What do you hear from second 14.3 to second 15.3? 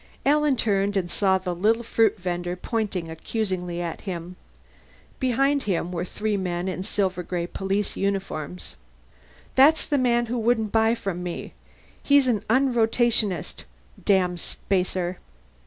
Spacer!"